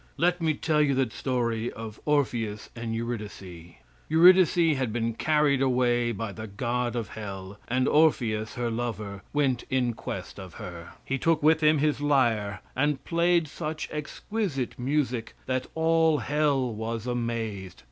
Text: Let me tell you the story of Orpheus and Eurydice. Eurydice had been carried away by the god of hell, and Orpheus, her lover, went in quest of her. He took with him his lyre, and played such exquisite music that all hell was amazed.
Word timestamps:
Let 0.17 0.41
me 0.41 0.55
tell 0.55 0.81
you 0.81 0.95
the 0.95 1.11
story 1.11 1.71
of 1.71 2.01
Orpheus 2.07 2.71
and 2.75 2.95
Eurydice. 2.95 3.75
Eurydice 4.09 4.75
had 4.75 4.91
been 4.91 5.13
carried 5.13 5.61
away 5.61 6.11
by 6.11 6.31
the 6.31 6.47
god 6.47 6.95
of 6.95 7.09
hell, 7.09 7.59
and 7.67 7.87
Orpheus, 7.87 8.55
her 8.55 8.71
lover, 8.71 9.21
went 9.31 9.61
in 9.69 9.93
quest 9.93 10.39
of 10.39 10.55
her. 10.55 10.93
He 11.05 11.19
took 11.19 11.43
with 11.43 11.61
him 11.61 11.77
his 11.77 12.01
lyre, 12.01 12.61
and 12.75 13.03
played 13.05 13.47
such 13.47 13.87
exquisite 13.91 14.73
music 14.79 15.35
that 15.45 15.67
all 15.75 16.17
hell 16.17 16.73
was 16.73 17.05
amazed. 17.05 17.79